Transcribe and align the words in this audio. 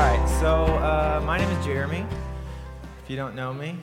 right, 0.00 0.28
so 0.40 0.64
uh, 0.64 1.20
my 1.24 1.38
name 1.38 1.50
is 1.50 1.64
Jeremy. 1.64 2.06
If 3.02 3.10
you 3.10 3.16
don't 3.16 3.34
know 3.34 3.52
me, 3.52 3.76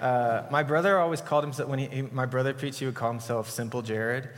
uh, 0.00 0.42
my 0.50 0.62
brother 0.62 0.98
always 0.98 1.20
called 1.20 1.42
himself 1.42 1.68
when 1.68 1.80
he, 1.80 1.86
he, 1.86 2.02
my 2.02 2.26
brother 2.26 2.54
preached, 2.54 2.78
he 2.78 2.86
would 2.86 2.94
call 2.94 3.10
himself 3.10 3.50
Simple 3.50 3.82
Jared, 3.82 4.28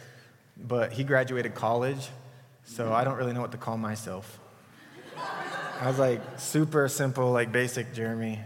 but 0.57 0.93
he 0.93 1.05
graduated 1.05 1.55
college, 1.55 2.09
so 2.65 2.91
I 2.91 3.05
don't 3.05 3.17
really 3.19 3.35
know 3.35 3.43
what 3.43 3.53
to 3.53 3.59
call 3.59 3.77
myself. 3.77 4.39
I 5.81 5.89
was 5.89 5.99
like 5.99 6.21
super 6.39 6.89
simple, 6.89 7.33
like 7.33 7.53
basic 7.53 7.93
Jeremy. 7.93 8.41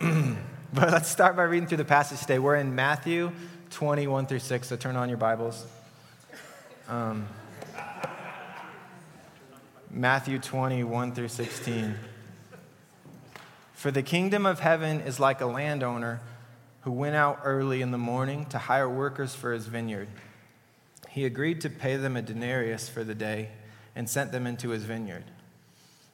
but 0.00 0.90
let's 0.92 1.08
start 1.08 1.34
by 1.34 1.44
reading 1.44 1.66
through 1.66 1.78
the 1.78 1.84
passage 1.84 2.20
today. 2.20 2.38
We're 2.38 2.56
in 2.56 2.74
Matthew 2.74 3.32
21 3.70 4.26
through 4.26 4.40
6, 4.40 4.68
so 4.68 4.76
turn 4.76 4.96
on 4.96 5.08
your 5.08 5.18
Bibles. 5.18 5.64
Um, 6.88 7.26
Matthew 9.92 10.38
21 10.38 11.16
through 11.16 11.26
16. 11.26 11.96
For 13.72 13.90
the 13.90 14.04
kingdom 14.04 14.46
of 14.46 14.60
heaven 14.60 15.00
is 15.00 15.18
like 15.18 15.40
a 15.40 15.46
landowner 15.46 16.20
who 16.82 16.92
went 16.92 17.16
out 17.16 17.40
early 17.42 17.82
in 17.82 17.90
the 17.90 17.98
morning 17.98 18.46
to 18.46 18.58
hire 18.58 18.88
workers 18.88 19.34
for 19.34 19.52
his 19.52 19.66
vineyard. 19.66 20.06
He 21.08 21.24
agreed 21.24 21.60
to 21.62 21.70
pay 21.70 21.96
them 21.96 22.16
a 22.16 22.22
denarius 22.22 22.88
for 22.88 23.02
the 23.02 23.16
day 23.16 23.48
and 23.96 24.08
sent 24.08 24.30
them 24.30 24.46
into 24.46 24.68
his 24.68 24.84
vineyard. 24.84 25.24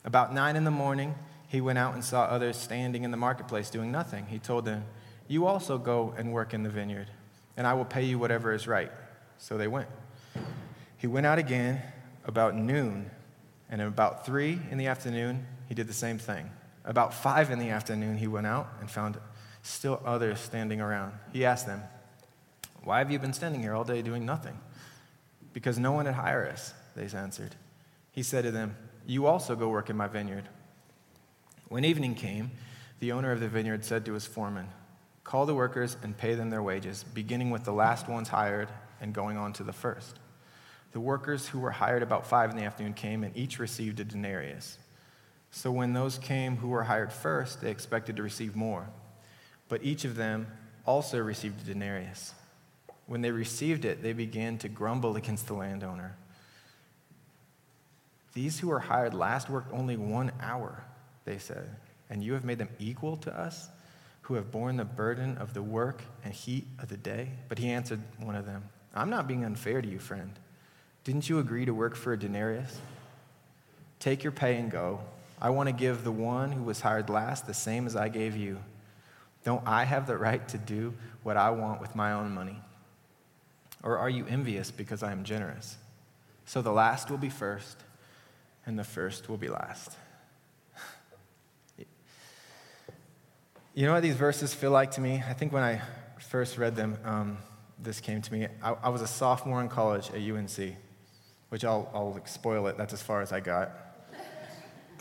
About 0.06 0.33
nine 0.33 0.56
in 0.56 0.65
the 0.65 0.70
morning, 0.70 1.15
he 1.47 1.61
went 1.61 1.79
out 1.79 1.93
and 1.93 2.03
saw 2.03 2.23
others 2.23 2.56
standing 2.56 3.05
in 3.05 3.11
the 3.11 3.19
marketplace 3.19 3.69
doing 3.69 3.93
nothing. 3.93 4.25
He 4.27 4.39
told 4.39 4.65
them, 4.65 4.84
You 5.29 5.45
also 5.45 5.77
go 5.77 6.15
and 6.17 6.33
work 6.33 6.55
in 6.55 6.62
the 6.62 6.70
vineyard, 6.70 7.09
and 7.59 7.67
I 7.67 7.75
will 7.75 7.84
pay 7.84 8.05
you 8.05 8.19
whatever 8.19 8.55
is 8.55 8.67
right. 8.67 8.91
So 9.37 9.59
they 9.59 9.69
went. 9.69 9.89
He 10.97 11.06
went 11.06 11.27
out 11.27 11.39
again 11.39 11.83
about 12.25 12.56
noon 12.56 13.11
and 13.69 13.80
about 13.80 14.25
three 14.25 14.61
in 14.70 14.79
the 14.79 14.87
afternoon, 14.87 15.47
he 15.69 15.75
did 15.75 15.89
the 15.89 15.92
same 15.92 16.19
thing. 16.19 16.50
About 16.84 17.12
five 17.12 17.50
in 17.50 17.59
the 17.59 17.70
afternoon, 17.70 18.17
he 18.17 18.28
went 18.28 18.47
out 18.47 18.69
and 18.81 18.91
found 18.91 19.19
still 19.62 20.00
others 20.05 20.39
standing 20.39 20.81
around. 20.81 21.12
He 21.33 21.45
asked 21.45 21.67
them, 21.67 21.83
Why 22.84 22.98
have 22.98 23.11
you 23.11 23.19
been 23.19 23.33
standing 23.33 23.61
here 23.61 23.75
all 23.75 23.84
day 23.84 24.03
doing 24.03 24.25
nothing? 24.25 24.59
Because 25.53 25.78
no 25.78 25.92
one 25.92 26.06
had 26.06 26.14
hired 26.14 26.53
us, 26.53 26.75
they 26.94 27.09
answered. 27.17 27.56
He 28.12 28.22
said 28.22 28.44
to 28.44 28.50
them, 28.50 28.77
You 29.06 29.27
also 29.27 29.56
go 29.56 29.69
work 29.69 29.91
in 29.91 29.97
my 29.97 30.06
vineyard. 30.06 30.48
When 31.69 31.84
evening 31.84 32.14
came, 32.14 32.53
the 33.00 33.12
owner 33.12 33.33
of 33.33 33.41
the 33.41 33.48
vineyard 33.48 33.84
said 33.84 34.05
to 34.06 34.12
his 34.12 34.27
foreman, 34.27 34.69
Call 35.25 35.44
the 35.44 35.55
workers 35.55 35.97
and 36.05 36.17
pay 36.17 36.34
them 36.34 36.50
their 36.50 36.62
wages, 36.62 37.03
beginning 37.03 37.50
with 37.50 37.64
the 37.64 37.72
last 37.72 38.09
ones 38.09 38.28
hired 38.28 38.69
and 39.00 39.12
going 39.12 39.37
on 39.37 39.53
to 39.55 39.64
the 39.64 39.72
first. 39.72 40.20
The 40.97 41.00
workers 41.00 41.47
who 41.47 41.58
were 41.58 41.72
hired 41.72 42.02
about 42.02 42.27
five 42.27 42.48
in 42.48 42.56
the 42.56 42.64
afternoon 42.64 42.94
came, 42.94 43.22
and 43.22 43.36
each 43.36 43.58
received 43.58 44.00
a 44.00 44.05
denarius. 44.05 44.78
So 45.50 45.70
when 45.70 45.92
those 45.92 46.16
came 46.16 46.56
who 46.56 46.69
were 46.69 46.84
hired 46.84 47.12
first, 47.12 47.61
they 47.61 47.70
expected 47.70 48.16
to 48.16 48.22
receive 48.22 48.56
more. 48.56 48.88
But 49.69 49.84
each 49.84 50.06
of 50.06 50.16
them 50.16 50.47
also 50.86 51.19
received 51.19 51.61
a 51.61 51.64
denarius. 51.66 52.33
When 53.05 53.20
they 53.20 53.30
received 53.30 53.84
it, 53.84 54.03
they 54.03 54.14
began 54.14 54.56
to 54.56 54.70
grumble 54.70 55.16
against 55.16 55.48
the 55.48 55.53
landowner. 55.53 56.16
These 58.33 58.60
who 58.60 58.69
were 58.69 58.81
hired 58.81 59.12
last 59.12 59.50
worked 59.50 59.75
only 59.75 59.98
one 59.98 60.33
hour, 60.41 60.83
they 61.27 61.36
said, 61.36 61.77
and 62.08 62.25
you 62.25 62.33
have 62.33 62.47
made 62.47 62.56
them 62.56 62.70
equal 62.78 63.19
to 63.19 63.38
us, 63.38 63.69
who 64.22 64.33
have 64.33 64.50
borne 64.50 64.78
the 64.78 64.86
burden 64.86 65.36
of 65.36 65.53
the 65.53 65.62
work 65.62 66.00
and 66.25 66.33
heat 66.33 66.64
of 66.78 66.88
the 66.88 66.97
day? 66.97 67.33
But 67.50 67.58
he 67.58 67.69
answered 67.69 68.00
one 68.19 68.34
of 68.34 68.47
them, 68.47 68.70
I'm 68.94 69.10
not 69.10 69.28
being 69.28 69.44
unfair 69.44 69.83
to 69.83 69.86
you, 69.86 69.98
friend. 69.98 70.33
Didn't 71.07 71.29
you 71.29 71.39
agree 71.39 71.65
to 71.65 71.73
work 71.73 71.95
for 71.95 72.12
a 72.12 72.19
denarius? 72.19 72.81
Take 74.01 74.25
your 74.25 74.33
pay 74.33 74.57
and 74.57 74.69
go. 74.69 74.99
I 75.41 75.51
want 75.51 75.69
to 75.69 75.73
give 75.73 76.03
the 76.03 76.11
one 76.11 76.51
who 76.51 76.65
was 76.65 76.81
hired 76.81 77.09
last 77.09 77.47
the 77.47 77.55
same 77.55 77.87
as 77.87 77.95
I 77.95 78.09
gave 78.09 78.37
you. 78.37 78.59
Don't 79.45 79.62
I 79.65 79.84
have 79.84 80.09
the 80.09 80.16
right 80.16 80.47
to 80.49 80.59
do 80.59 80.95
what 81.22 81.37
I 81.37 81.50
want 81.50 81.81
with 81.81 81.95
my 81.95 82.11
own 82.11 82.34
money? 82.34 82.59
Or 83.84 83.99
are 83.99 84.11
you 84.11 84.27
envious 84.27 84.72
because 84.72 85.05
I 85.05 85.12
am 85.12 85.22
generous? 85.22 85.77
So 86.45 86.61
the 86.61 86.72
last 86.72 87.09
will 87.09 87.19
be 87.19 87.31
first, 87.31 87.77
and 88.66 88.77
the 88.77 88.83
first 88.83 89.28
will 89.28 89.37
be 89.37 89.49
last. 89.49 89.93
You 93.75 93.87
know 93.87 93.93
what 93.93 94.03
these 94.03 94.16
verses 94.16 94.53
feel 94.53 94.72
like 94.72 94.91
to 94.93 95.00
me? 95.00 95.22
I 95.25 95.34
think 95.34 95.53
when 95.53 95.62
I 95.62 95.83
first 96.19 96.59
read 96.59 96.75
them, 96.75 96.99
um, 97.05 97.39
this 97.78 98.00
came 98.00 98.22
to 98.22 98.33
me. 98.33 98.49
I, 98.61 98.72
I 98.72 98.89
was 98.89 99.03
a 99.03 99.06
sophomore 99.06 99.61
in 99.61 99.69
college 99.69 100.11
at 100.11 100.21
UNC 100.21 100.78
which 101.49 101.65
I'll, 101.65 101.91
I'll 101.95 102.21
spoil 102.27 102.67
it. 102.67 102.77
That's 102.77 102.93
as 102.93 103.03
far 103.03 103.23
as 103.23 103.33
I 103.33 103.41
got. 103.41 103.71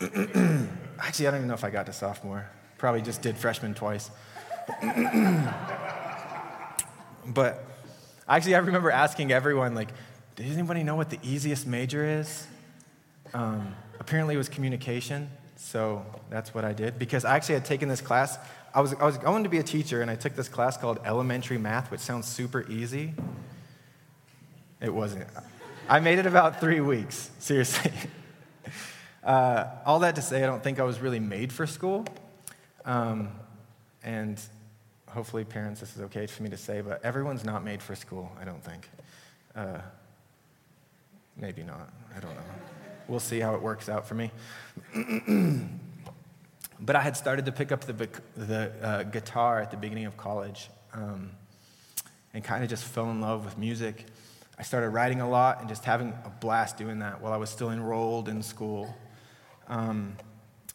Actually, 0.00 1.26
I 1.26 1.30
don't 1.30 1.40
even 1.40 1.48
know 1.48 1.54
if 1.54 1.64
I 1.64 1.70
got 1.70 1.86
to 1.86 1.92
sophomore. 1.92 2.48
Probably 2.78 3.02
just 3.02 3.22
did 3.22 3.36
freshman 3.36 3.74
twice. 3.74 4.10
but 7.26 7.64
actually, 8.28 8.54
I 8.54 8.58
remember 8.58 8.90
asking 8.90 9.32
everyone, 9.32 9.74
like, 9.74 9.88
does 10.34 10.52
anybody 10.52 10.82
know 10.82 10.96
what 10.96 11.08
the 11.08 11.18
easiest 11.22 11.66
major 11.66 12.04
is? 12.04 12.46
Um, 13.32 13.74
apparently, 13.98 14.34
it 14.34 14.38
was 14.38 14.48
communication. 14.48 15.30
So 15.56 16.04
that's 16.28 16.54
what 16.54 16.64
I 16.64 16.72
did. 16.72 16.98
Because 16.98 17.24
I 17.24 17.36
actually 17.36 17.54
had 17.54 17.64
taken 17.64 17.88
this 17.88 18.02
class. 18.02 18.38
I 18.74 18.80
was, 18.80 18.92
I 18.94 19.06
was 19.06 19.16
going 19.16 19.44
to 19.44 19.48
be 19.48 19.58
a 19.58 19.62
teacher, 19.62 20.02
and 20.02 20.10
I 20.10 20.16
took 20.16 20.36
this 20.36 20.48
class 20.48 20.76
called 20.76 21.00
elementary 21.04 21.58
math, 21.58 21.90
which 21.90 22.00
sounds 22.00 22.28
super 22.28 22.66
easy. 22.70 23.14
It 24.80 24.92
wasn't. 24.92 25.26
I 25.88 26.00
made 26.00 26.18
it 26.18 26.26
about 26.26 26.58
three 26.58 26.80
weeks, 26.80 27.30
seriously. 27.38 27.92
Uh, 29.22 29.68
all 29.84 29.98
that 29.98 30.14
to 30.14 30.22
say, 30.22 30.44
I 30.44 30.46
don't 30.46 30.62
think 30.62 30.78
I 30.78 30.84
was 30.84 31.00
really 31.00 31.18
made 31.18 31.52
for 31.52 31.66
school. 31.66 32.06
Um, 32.84 33.30
and 34.04 34.40
hopefully, 35.08 35.42
parents, 35.42 35.80
this 35.80 35.96
is 35.96 36.02
okay 36.02 36.28
for 36.28 36.44
me 36.44 36.50
to 36.50 36.56
say, 36.56 36.80
but 36.80 37.04
everyone's 37.04 37.44
not 37.44 37.64
made 37.64 37.82
for 37.82 37.96
school, 37.96 38.30
I 38.40 38.44
don't 38.44 38.62
think. 38.62 38.88
Uh, 39.56 39.78
maybe 41.36 41.64
not. 41.64 41.92
I 42.16 42.20
don't 42.20 42.36
know. 42.36 42.40
We'll 43.08 43.18
see 43.18 43.40
how 43.40 43.56
it 43.56 43.62
works 43.62 43.88
out 43.88 44.06
for 44.06 44.14
me. 44.14 44.30
but 46.80 46.94
I 46.94 47.00
had 47.00 47.16
started 47.16 47.46
to 47.46 47.52
pick 47.52 47.72
up 47.72 47.80
the, 47.80 48.08
the 48.36 48.72
uh, 48.80 49.02
guitar 49.02 49.60
at 49.60 49.72
the 49.72 49.76
beginning 49.76 50.06
of 50.06 50.16
college 50.16 50.70
um, 50.92 51.32
and 52.32 52.44
kind 52.44 52.62
of 52.62 52.70
just 52.70 52.84
fell 52.84 53.10
in 53.10 53.20
love 53.20 53.44
with 53.44 53.58
music. 53.58 54.06
I 54.58 54.62
started 54.62 54.90
writing 54.90 55.20
a 55.20 55.28
lot 55.28 55.60
and 55.60 55.68
just 55.68 55.84
having 55.84 56.14
a 56.24 56.30
blast 56.30 56.78
doing 56.78 57.00
that 57.00 57.20
while 57.20 57.32
I 57.32 57.36
was 57.36 57.50
still 57.50 57.70
enrolled 57.70 58.28
in 58.28 58.42
school. 58.42 58.94
Um, 59.68 60.16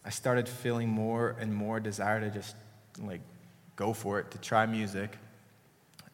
I 0.06 0.10
started 0.10 0.48
feeling 0.48 0.90
more 0.90 1.36
and 1.40 1.54
more 1.54 1.80
desire 1.80 2.20
to 2.20 2.30
just 2.30 2.56
like 3.00 3.22
go 3.76 3.94
for 3.94 4.20
it, 4.20 4.30
to 4.32 4.38
try 4.38 4.66
music. 4.66 5.18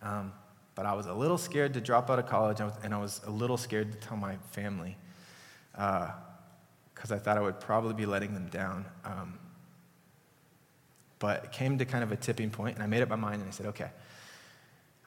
Um, 0.02 0.32
but 0.76 0.86
I 0.86 0.94
was 0.94 1.08
a 1.08 1.14
little 1.14 1.38
scared 1.38 1.74
to 1.74 1.82
drop 1.82 2.10
out 2.10 2.20
of 2.20 2.28
college, 2.28 2.60
and 2.84 2.94
I 2.94 3.00
was 3.00 3.22
a 3.26 3.32
little 3.32 3.58
scared 3.58 3.92
to 3.92 3.98
tell 3.98 4.16
my 4.16 4.36
family 4.52 4.96
because 5.72 7.12
uh, 7.12 7.16
I 7.16 7.18
thought 7.18 7.38
I 7.38 7.42
would 7.42 7.60
probably 7.60 7.96
be 7.96 8.06
letting 8.06 8.34
them 8.34 8.48
down. 8.48 8.86
Um, 9.04 9.40
but 11.20 11.46
it 11.46 11.52
came 11.52 11.80
to 11.80 11.86
kind 11.86 12.04
of 12.04 12.12
a 12.12 12.16
tipping 12.16 12.52
point, 12.52 12.76
and 12.76 12.84
I 12.84 12.88
made 12.88 13.02
up 13.02 13.10
my 13.10 13.16
mind, 13.16 13.42
and 13.42 13.48
I 13.48 13.52
said, 13.52 13.66
okay, 13.68 13.90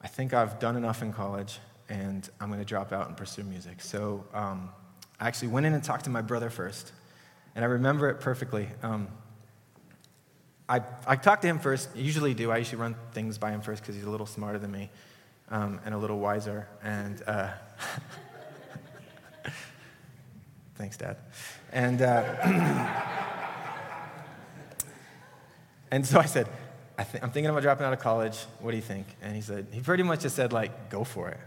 I 0.03 0.09
think 0.09 0.35
I've 0.35 0.59
done 0.59 0.77
enough 0.77 1.03
in 1.03 1.13
college 1.13 1.61
and 1.91 2.27
I'm 2.41 2.49
going 2.49 2.61
to 2.61 2.65
drop 2.65 2.93
out 2.93 3.09
and 3.09 3.17
pursue 3.17 3.43
music. 3.43 3.83
So 3.83 4.25
um, 4.33 4.71
I 5.19 5.29
actually 5.29 5.49
went 5.49 5.67
in 5.67 5.75
and 5.75 5.85
talked 5.85 6.05
to 6.05 6.11
my 6.11 6.23
brother 6.23 6.49
first, 6.49 6.93
and 7.55 7.63
I 7.65 7.69
remember 7.69 8.09
it 8.09 8.21
perfectly. 8.21 8.69
Um, 8.83 9.09
I, 10.69 10.81
I 11.07 11.17
talked 11.17 11.43
to 11.43 11.49
him 11.49 11.59
first, 11.59 11.95
usually 11.97 12.33
do. 12.33 12.53
I 12.53 12.59
usually 12.59 12.81
run 12.81 12.95
things 13.13 13.37
by 13.37 13.51
him 13.51 13.61
first 13.61 13.83
because 13.83 13.97
he's 13.97 14.05
a 14.05 14.11
little 14.11 14.25
smarter 14.25 14.59
than 14.59 14.71
me 14.71 14.89
um, 15.51 15.81
and 15.85 15.93
a 15.95 15.99
little 15.99 16.21
wiser. 16.21 16.69
And 16.83 17.21
uh, 17.27 17.51
thanks, 20.77 20.97
Dad. 20.97 21.17
And, 21.73 22.01
uh, 22.03 22.23
and 25.91 26.07
so 26.07 26.21
I 26.21 26.27
said, 26.27 26.49
I 26.97 27.03
am 27.21 27.31
thinking 27.31 27.47
about 27.47 27.63
dropping 27.63 27.85
out 27.85 27.93
of 27.93 27.99
college. 27.99 28.39
What 28.61 28.71
do 28.71 28.77
you 28.77 28.83
think? 28.83 29.09
And 29.23 29.35
he 29.35 29.43
said, 29.43 29.67
he 29.73 29.81
pretty 29.81 30.05
much 30.05 30.21
just 30.21 30.37
said, 30.37 30.53
like, 30.53 30.89
go 30.89 31.03
for 31.03 31.31
it. 31.31 31.41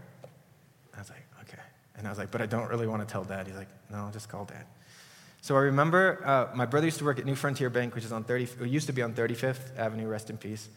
I 0.94 0.98
was 0.98 1.10
like, 1.10 1.26
okay. 1.42 1.62
And 2.04 2.08
I 2.08 2.12
was 2.12 2.18
like, 2.18 2.30
but 2.30 2.42
I 2.42 2.46
don't 2.46 2.68
really 2.68 2.86
want 2.86 3.00
to 3.00 3.10
tell 3.10 3.24
dad. 3.24 3.46
He's 3.46 3.56
like, 3.56 3.70
no, 3.90 4.10
just 4.12 4.28
call 4.28 4.44
dad. 4.44 4.66
So 5.40 5.56
I 5.56 5.60
remember 5.60 6.20
uh, 6.22 6.54
my 6.54 6.66
brother 6.66 6.86
used 6.86 6.98
to 6.98 7.04
work 7.06 7.18
at 7.18 7.24
New 7.24 7.34
Frontier 7.34 7.70
Bank, 7.70 7.94
which 7.94 8.04
is 8.04 8.12
on 8.12 8.24
30, 8.24 8.44
it 8.60 8.66
used 8.66 8.88
to 8.88 8.92
be 8.92 9.00
on 9.00 9.14
35th 9.14 9.74
Avenue, 9.78 10.06
rest 10.06 10.28
in 10.28 10.36
peace, 10.36 10.68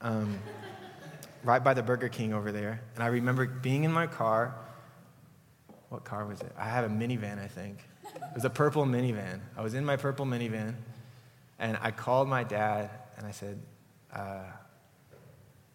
um, 0.00 0.38
right 1.42 1.64
by 1.64 1.74
the 1.74 1.82
Burger 1.82 2.08
King 2.08 2.32
over 2.32 2.52
there. 2.52 2.80
And 2.94 3.02
I 3.02 3.08
remember 3.08 3.44
being 3.44 3.82
in 3.82 3.90
my 3.90 4.06
car. 4.06 4.54
What 5.88 6.04
car 6.04 6.24
was 6.24 6.42
it? 6.42 6.52
I 6.56 6.68
had 6.68 6.84
a 6.84 6.88
minivan, 6.88 7.42
I 7.42 7.48
think. 7.48 7.78
It 8.14 8.34
was 8.36 8.44
a 8.44 8.50
purple 8.50 8.84
minivan. 8.86 9.40
I 9.56 9.62
was 9.62 9.74
in 9.74 9.84
my 9.84 9.96
purple 9.96 10.26
minivan, 10.26 10.76
and 11.58 11.76
I 11.82 11.90
called 11.90 12.28
my 12.28 12.44
dad, 12.44 12.88
and 13.16 13.26
I 13.26 13.32
said, 13.32 13.60
uh, 14.14 14.44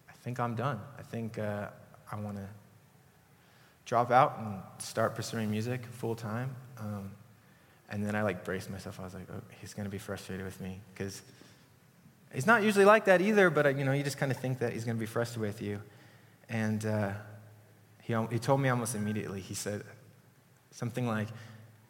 I 0.08 0.14
think 0.22 0.40
I'm 0.40 0.56
done. 0.56 0.80
I 0.98 1.02
think 1.02 1.40
uh, 1.40 1.68
I 2.10 2.16
want 2.16 2.38
to 2.38 2.48
drop 3.86 4.12
out 4.12 4.38
and 4.40 4.62
start 4.80 5.16
pursuing 5.16 5.52
music 5.52 5.86
full 5.86 6.16
time. 6.16 6.56
Um, 6.80 7.12
And 7.90 8.04
then 8.04 8.16
I 8.16 8.24
like 8.24 8.44
braced 8.44 8.70
myself. 8.70 9.00
I 9.00 9.04
was 9.04 9.14
like, 9.14 9.28
oh, 9.32 9.42
he's 9.62 9.74
going 9.74 9.86
to 9.86 9.92
be 9.92 10.00
frustrated 10.00 10.46
with 10.46 10.60
me 10.60 10.82
because 10.94 11.22
he's 12.34 12.48
not 12.48 12.64
usually 12.64 12.86
like 12.86 13.06
that 13.06 13.22
either, 13.22 13.50
but 13.50 13.78
you 13.78 13.86
know, 13.86 13.92
you 13.92 14.04
just 14.04 14.18
kind 14.18 14.32
of 14.32 14.38
think 14.38 14.60
that 14.60 14.74
he's 14.74 14.84
going 14.84 14.98
to 14.98 15.00
be 15.00 15.06
frustrated 15.06 15.42
with 15.48 15.62
you. 15.62 15.80
And 16.50 16.86
uh, 16.86 17.12
he, 18.02 18.16
he 18.32 18.40
told 18.40 18.62
me 18.62 18.70
almost 18.70 18.96
immediately, 18.96 19.42
he 19.42 19.54
said 19.54 19.84
something 20.72 21.08
like, 21.08 21.28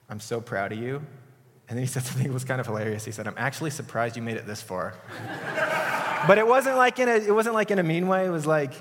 I'm 0.10 0.20
so 0.20 0.42
proud 0.42 0.72
of 0.74 0.80
you. 0.80 1.02
And 1.70 1.78
then 1.78 1.86
he 1.86 1.88
said 1.88 2.04
something 2.04 2.28
that 2.28 2.34
was 2.34 2.44
kind 2.44 2.60
of 2.60 2.68
hilarious. 2.68 3.06
He 3.06 3.12
said, 3.12 3.26
I'm 3.26 3.38
actually 3.38 3.70
surprised 3.70 4.18
you 4.18 4.22
made 4.22 4.36
it 4.36 4.46
this 4.46 4.62
far. 4.62 4.96
but 6.28 6.38
it 6.38 6.46
wasn't 6.46 6.76
like 6.76 7.00
in 7.00 7.08
a, 7.08 7.16
it 7.16 7.34
wasn't 7.34 7.56
like 7.56 7.72
in 7.72 7.80
a 7.80 7.84
mean 7.84 8.08
way. 8.08 8.26
It 8.26 8.30
was 8.30 8.46
like, 8.46 8.74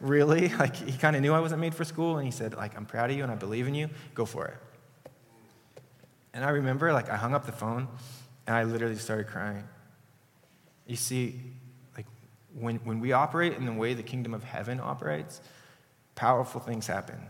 really? 0.00 0.52
Like 0.58 0.76
he 0.76 0.96
kind 0.96 1.14
of 1.16 1.22
knew 1.22 1.32
I 1.32 1.40
wasn't 1.40 1.60
made 1.60 1.74
for 1.74 1.84
school. 1.84 2.16
And 2.16 2.24
he 2.24 2.30
said, 2.30 2.54
like, 2.54 2.76
I'm 2.76 2.86
proud 2.86 3.10
of 3.10 3.16
you 3.16 3.22
and 3.22 3.32
I 3.32 3.36
believe 3.36 3.66
in 3.66 3.74
you. 3.74 3.88
Go 4.14 4.24
for 4.24 4.46
it. 4.46 4.56
And 6.34 6.44
I 6.44 6.50
remember, 6.50 6.92
like, 6.92 7.10
I 7.10 7.16
hung 7.16 7.34
up 7.34 7.46
the 7.46 7.52
phone 7.52 7.88
and 8.46 8.54
I 8.54 8.64
literally 8.64 8.96
started 8.96 9.26
crying. 9.26 9.64
You 10.86 10.96
see, 10.96 11.40
like, 11.96 12.06
when, 12.54 12.76
when 12.78 13.00
we 13.00 13.12
operate 13.12 13.54
in 13.54 13.66
the 13.66 13.72
way 13.72 13.94
the 13.94 14.02
kingdom 14.02 14.34
of 14.34 14.44
heaven 14.44 14.80
operates, 14.80 15.40
powerful 16.14 16.60
things 16.60 16.86
happen. 16.86 17.20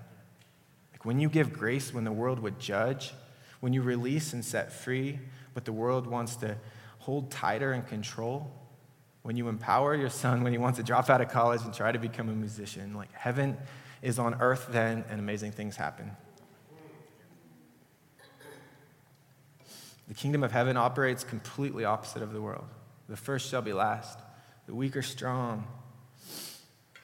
Like, 0.92 1.04
when 1.04 1.20
you 1.20 1.28
give 1.28 1.52
grace 1.52 1.92
when 1.94 2.04
the 2.04 2.12
world 2.12 2.38
would 2.40 2.58
judge, 2.58 3.12
when 3.60 3.72
you 3.72 3.82
release 3.82 4.32
and 4.32 4.44
set 4.44 4.72
free 4.72 5.18
what 5.52 5.64
the 5.64 5.72
world 5.72 6.06
wants 6.06 6.36
to 6.36 6.56
hold 6.98 7.30
tighter 7.30 7.72
and 7.72 7.86
control, 7.86 8.52
when 9.28 9.36
you 9.36 9.48
empower 9.48 9.94
your 9.94 10.08
son 10.08 10.42
when 10.42 10.52
he 10.52 10.58
wants 10.58 10.78
to 10.78 10.82
drop 10.82 11.10
out 11.10 11.20
of 11.20 11.28
college 11.28 11.60
and 11.60 11.74
try 11.74 11.92
to 11.92 11.98
become 11.98 12.30
a 12.30 12.32
musician, 12.32 12.94
like 12.94 13.12
heaven 13.12 13.58
is 14.00 14.18
on 14.18 14.34
earth 14.40 14.68
then 14.70 15.04
and 15.10 15.20
amazing 15.20 15.52
things 15.52 15.76
happen. 15.76 16.10
The 20.08 20.14
kingdom 20.14 20.42
of 20.42 20.50
heaven 20.50 20.78
operates 20.78 21.24
completely 21.24 21.84
opposite 21.84 22.22
of 22.22 22.32
the 22.32 22.40
world. 22.40 22.64
The 23.06 23.18
first 23.18 23.50
shall 23.50 23.60
be 23.60 23.74
last, 23.74 24.18
the 24.64 24.74
weak 24.74 24.96
are 24.96 25.02
strong. 25.02 25.66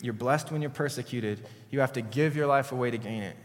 You're 0.00 0.15
blessed 0.15 0.50
when 0.50 0.62
you're 0.62 0.71
persecuted. 0.71 1.47
You 1.71 1.81
have 1.81 1.93
to 1.93 2.00
give 2.00 2.37
your 2.37 2.47
life 2.47 2.73
away 2.73 2.91
to 2.91 2.97
gain 2.97 3.23
it. 3.23 3.37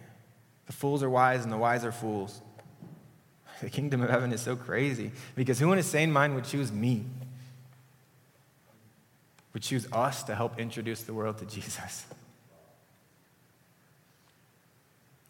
The 0.68 0.74
fools 0.74 1.04
are 1.04 1.10
wise 1.10 1.44
and 1.44 1.52
the 1.52 1.58
wise 1.58 1.84
are 1.84 1.92
fools. 1.92 2.42
The 3.60 3.70
kingdom 3.70 4.02
of 4.02 4.10
heaven 4.10 4.31
is 4.31 4.40
so 4.40 4.56
crazy 4.56 5.12
because 5.36 5.60
who 5.60 5.70
in 5.74 5.78
his 5.78 5.86
sane 5.86 6.14
mind 6.14 6.34
would 6.36 6.46
choose 6.46 6.72
me? 6.72 7.04
Would 9.60 9.66
choose 9.66 9.92
us 9.92 10.24
to 10.24 10.36
help 10.36 10.58
introduce 10.58 11.04
the 11.04 11.14
world 11.14 11.40
to 11.40 11.46
Jesus? 11.46 12.06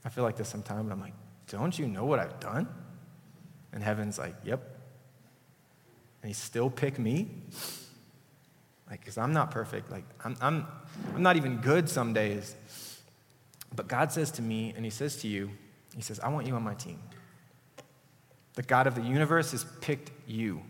I 0.06 0.10
feel 0.10 0.24
like 0.24 0.36
this 0.36 0.48
sometimes, 0.48 0.88
but 0.88 0.94
I'm 0.94 1.02
like, 1.02 1.16
don't 1.48 1.80
you 1.80 1.88
know 1.88 2.06
what 2.06 2.20
I've 2.20 2.40
done? 2.40 2.68
And 3.74 3.81
heaven's 3.81 4.20
like, 4.20 4.36
yep. 4.44 4.78
And 6.22 6.30
he 6.30 6.36
still 6.36 6.70
pick 6.70 7.00
me? 7.00 7.28
Like, 8.88 9.00
because 9.00 9.18
I'm 9.18 9.34
not 9.34 9.50
perfect. 9.50 9.90
Like, 9.90 10.04
I'm, 10.24 10.38
I'm, 10.42 10.68
I'm 11.16 11.24
not 11.24 11.36
even 11.36 11.58
good 11.58 11.90
some 11.90 12.14
days. 12.14 12.56
But 13.75 13.88
God 13.88 14.12
says 14.12 14.30
to 14.34 14.44
me, 14.44 14.74
and 14.75 14.86
he 14.86 14.92
says 14.92 15.16
to 15.24 15.28
you, 15.28 15.50
he 15.96 16.04
says, 16.04 16.20
I 16.20 16.30
want 16.30 16.46
you 16.46 16.54
on 16.54 16.62
my 16.62 16.75
team. 16.75 17.00
The 18.54 18.62
God 18.62 18.86
of 18.86 18.94
the 18.94 19.02
universe 19.02 19.54
has 19.54 19.66
picked 19.82 20.12
you 20.28 20.62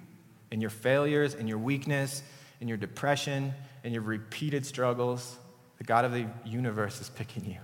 in 0.49 0.61
your 0.61 0.69
failures, 0.69 1.33
in 1.33 1.45
your 1.45 1.57
weakness, 1.57 2.23
in 2.59 2.67
your 2.67 2.77
depression, 2.77 3.53
in 3.83 3.93
your 3.93 4.01
repeated 4.01 4.65
struggles. 4.65 5.37
The 5.77 5.83
God 5.83 6.05
of 6.05 6.11
the 6.11 6.27
universe 6.45 6.99
is 6.99 7.09
picking 7.09 7.45
you 7.45 7.57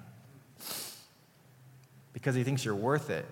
because 2.13 2.33
he 2.33 2.44
thinks 2.44 2.63
you're 2.63 2.74
worth 2.74 3.09
it 3.09 3.25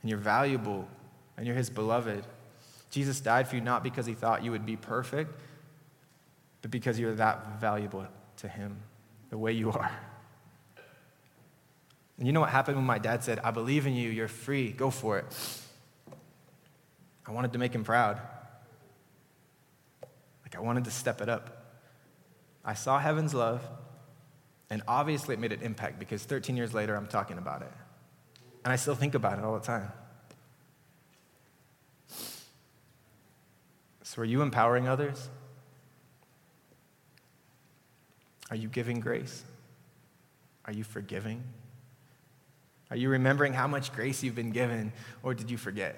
and 0.00 0.08
you're 0.08 0.18
valuable 0.18 0.88
and 1.36 1.46
you're 1.46 1.56
his 1.56 1.68
beloved. 1.68 2.24
Jesus 2.90 3.20
died 3.20 3.48
for 3.48 3.56
you 3.56 3.60
not 3.60 3.82
because 3.82 4.06
he 4.06 4.14
thought 4.14 4.44
you 4.44 4.52
would 4.52 4.64
be 4.64 4.76
perfect, 4.76 5.34
but 6.62 6.70
because 6.70 6.98
you're 6.98 7.14
that 7.16 7.60
valuable 7.60 8.06
to 8.38 8.48
him, 8.48 8.76
the 9.30 9.38
way 9.38 9.52
you 9.52 9.72
are. 9.72 9.90
And 12.18 12.26
you 12.26 12.32
know 12.32 12.40
what 12.40 12.50
happened 12.50 12.76
when 12.76 12.86
my 12.86 12.98
dad 12.98 13.24
said, 13.24 13.40
I 13.40 13.50
believe 13.50 13.86
in 13.86 13.94
you, 13.94 14.10
you're 14.10 14.28
free, 14.28 14.70
go 14.70 14.90
for 14.90 15.18
it? 15.18 15.24
I 17.26 17.32
wanted 17.32 17.52
to 17.54 17.58
make 17.58 17.74
him 17.74 17.82
proud. 17.82 18.20
I 20.60 20.62
wanted 20.62 20.84
to 20.84 20.90
step 20.90 21.22
it 21.22 21.30
up. 21.30 21.72
I 22.62 22.74
saw 22.74 22.98
heaven's 22.98 23.32
love, 23.32 23.66
and 24.68 24.82
obviously 24.86 25.34
it 25.34 25.40
made 25.40 25.52
an 25.52 25.62
impact 25.62 25.98
because 25.98 26.22
13 26.22 26.54
years 26.54 26.74
later, 26.74 26.94
I'm 26.94 27.06
talking 27.06 27.38
about 27.38 27.62
it. 27.62 27.72
And 28.62 28.70
I 28.70 28.76
still 28.76 28.94
think 28.94 29.14
about 29.14 29.38
it 29.38 29.44
all 29.44 29.54
the 29.54 29.64
time. 29.64 29.90
So, 34.02 34.20
are 34.20 34.24
you 34.26 34.42
empowering 34.42 34.86
others? 34.86 35.30
Are 38.50 38.56
you 38.56 38.68
giving 38.68 39.00
grace? 39.00 39.42
Are 40.66 40.74
you 40.74 40.84
forgiving? 40.84 41.42
Are 42.90 42.96
you 42.98 43.08
remembering 43.08 43.54
how 43.54 43.66
much 43.66 43.94
grace 43.94 44.22
you've 44.22 44.34
been 44.34 44.50
given, 44.50 44.92
or 45.22 45.32
did 45.32 45.50
you 45.50 45.56
forget? 45.56 45.96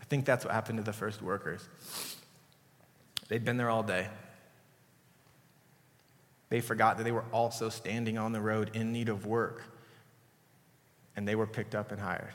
I 0.00 0.04
think 0.04 0.26
that's 0.26 0.44
what 0.44 0.54
happened 0.54 0.78
to 0.78 0.84
the 0.84 0.92
first 0.92 1.22
workers. 1.22 1.66
They'd 3.30 3.44
been 3.44 3.56
there 3.56 3.70
all 3.70 3.84
day. 3.84 4.08
They 6.48 6.60
forgot 6.60 6.98
that 6.98 7.04
they 7.04 7.12
were 7.12 7.24
also 7.32 7.68
standing 7.68 8.18
on 8.18 8.32
the 8.32 8.40
road 8.40 8.72
in 8.74 8.92
need 8.92 9.08
of 9.08 9.24
work, 9.24 9.62
and 11.14 11.26
they 11.28 11.36
were 11.36 11.46
picked 11.46 11.76
up 11.76 11.92
and 11.92 12.00
hired. 12.00 12.34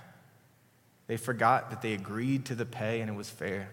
They 1.07 1.17
forgot 1.17 1.69
that 1.69 1.81
they 1.81 1.93
agreed 1.93 2.45
to 2.45 2.55
the 2.55 2.65
pay 2.65 3.01
and 3.01 3.09
it 3.09 3.13
was 3.13 3.29
fair. 3.29 3.69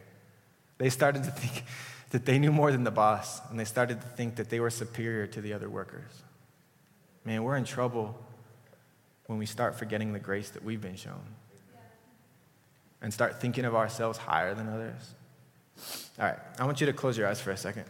They 0.78 0.90
started 0.90 1.22
to 1.22 1.30
think 1.30 1.64
that 2.10 2.26
they 2.26 2.40
knew 2.40 2.50
more 2.50 2.72
than 2.72 2.82
the 2.82 2.90
boss, 2.90 3.40
and 3.48 3.58
they 3.58 3.64
started 3.64 4.00
to 4.00 4.06
think 4.08 4.34
that 4.36 4.50
they 4.50 4.58
were 4.58 4.68
superior 4.68 5.28
to 5.28 5.40
the 5.40 5.52
other 5.52 5.70
workers. 5.70 6.24
Man, 7.24 7.44
we're 7.44 7.56
in 7.56 7.64
trouble 7.64 8.18
when 9.26 9.38
we 9.38 9.46
start 9.46 9.76
forgetting 9.76 10.12
the 10.12 10.18
grace 10.18 10.50
that 10.50 10.64
we've 10.64 10.80
been 10.80 10.96
shown 10.96 11.22
and 13.00 13.14
start 13.14 13.40
thinking 13.40 13.64
of 13.64 13.76
ourselves 13.76 14.18
higher 14.18 14.54
than 14.54 14.68
others. 14.68 15.14
All 16.18 16.26
right, 16.26 16.38
I 16.58 16.64
want 16.64 16.80
you 16.80 16.86
to 16.86 16.92
close 16.92 17.16
your 17.16 17.26
eyes 17.26 17.40
for 17.40 17.50
a 17.50 17.56
second. 17.56 17.84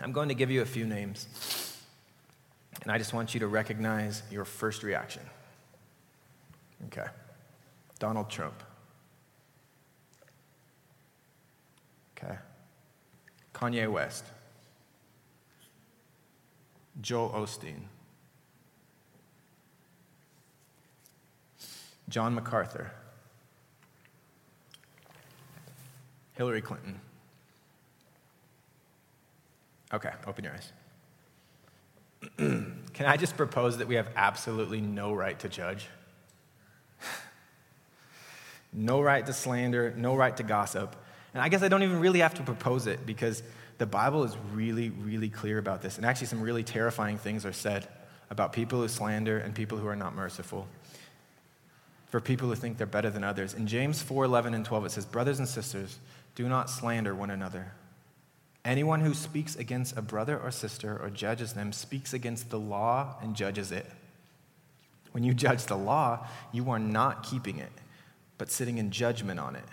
I'm 0.00 0.12
going 0.12 0.28
to 0.28 0.34
give 0.34 0.50
you 0.50 0.62
a 0.62 0.66
few 0.66 0.86
names, 0.86 1.28
and 2.82 2.90
I 2.90 2.98
just 2.98 3.12
want 3.12 3.34
you 3.34 3.40
to 3.40 3.46
recognize 3.46 4.22
your 4.30 4.44
first 4.44 4.82
reaction. 4.82 5.22
Okay. 6.86 7.06
Donald 7.98 8.28
Trump. 8.28 8.62
Okay. 12.16 12.36
Kanye 13.54 13.90
West. 13.90 14.24
Joel 17.00 17.30
Osteen, 17.30 17.80
John 22.08 22.34
MacArthur, 22.34 22.92
Hillary 26.34 26.60
Clinton. 26.60 27.00
Okay, 29.92 30.10
open 30.26 30.44
your 30.44 30.52
eyes. 30.52 30.72
Can 32.36 33.06
I 33.06 33.16
just 33.16 33.36
propose 33.36 33.78
that 33.78 33.88
we 33.88 33.94
have 33.96 34.08
absolutely 34.16 34.80
no 34.80 35.12
right 35.12 35.38
to 35.40 35.48
judge? 35.48 35.86
no 38.72 39.00
right 39.00 39.24
to 39.24 39.32
slander, 39.32 39.94
no 39.96 40.16
right 40.16 40.36
to 40.36 40.42
gossip. 40.42 40.96
And 41.32 41.42
I 41.42 41.48
guess 41.48 41.62
I 41.62 41.68
don't 41.68 41.82
even 41.82 42.00
really 42.00 42.20
have 42.20 42.34
to 42.34 42.42
propose 42.42 42.86
it 42.86 43.04
because 43.06 43.42
the 43.78 43.86
Bible 43.86 44.24
is 44.24 44.36
really, 44.52 44.90
really 44.90 45.28
clear 45.28 45.58
about 45.58 45.82
this. 45.82 45.96
And 45.96 46.06
actually, 46.06 46.28
some 46.28 46.40
really 46.40 46.62
terrifying 46.62 47.18
things 47.18 47.44
are 47.44 47.52
said 47.52 47.88
about 48.30 48.52
people 48.52 48.80
who 48.80 48.88
slander 48.88 49.38
and 49.38 49.54
people 49.54 49.78
who 49.78 49.86
are 49.86 49.96
not 49.96 50.14
merciful. 50.14 50.66
For 52.14 52.20
people 52.20 52.48
who 52.48 52.54
think 52.54 52.78
they're 52.78 52.86
better 52.86 53.10
than 53.10 53.24
others. 53.24 53.54
In 53.54 53.66
James 53.66 54.00
4 54.00 54.26
11 54.26 54.54
and 54.54 54.64
12, 54.64 54.86
it 54.86 54.90
says, 54.92 55.04
Brothers 55.04 55.40
and 55.40 55.48
sisters, 55.48 55.98
do 56.36 56.48
not 56.48 56.70
slander 56.70 57.12
one 57.12 57.30
another. 57.30 57.72
Anyone 58.64 59.00
who 59.00 59.14
speaks 59.14 59.56
against 59.56 59.96
a 59.96 60.00
brother 60.00 60.38
or 60.38 60.52
sister 60.52 60.96
or 60.96 61.10
judges 61.10 61.54
them 61.54 61.72
speaks 61.72 62.14
against 62.14 62.50
the 62.50 62.58
law 62.60 63.16
and 63.20 63.34
judges 63.34 63.72
it. 63.72 63.90
When 65.10 65.24
you 65.24 65.34
judge 65.34 65.64
the 65.64 65.76
law, 65.76 66.24
you 66.52 66.70
are 66.70 66.78
not 66.78 67.24
keeping 67.24 67.58
it, 67.58 67.72
but 68.38 68.48
sitting 68.48 68.78
in 68.78 68.92
judgment 68.92 69.40
on 69.40 69.56
it. 69.56 69.66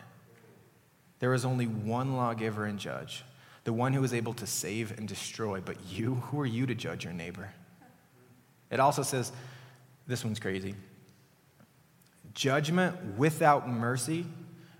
There 1.20 1.36
is 1.36 1.46
only 1.46 1.68
one 1.68 2.16
lawgiver 2.18 2.66
and 2.66 2.80
judge 2.80 3.24
the 3.66 3.74
one 3.74 3.94
who 3.94 4.04
is 4.04 4.16
able 4.16 4.34
to 4.34 4.48
save 4.48 4.98
and 4.98 5.08
destroy. 5.08 5.62
But 5.62 5.78
you, 5.92 6.16
who 6.16 6.40
are 6.40 6.48
you 6.48 6.66
to 6.66 6.74
judge 6.74 7.04
your 7.04 7.14
neighbor? 7.14 7.52
It 8.72 8.80
also 8.80 9.04
says, 9.04 9.32
this 10.08 10.26
one's 10.26 10.40
crazy. 10.40 10.74
Judgment 12.34 13.18
without 13.18 13.70
mercy 13.70 14.26